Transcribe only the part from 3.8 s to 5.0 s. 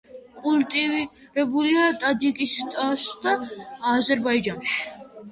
აზერბაიჯანში.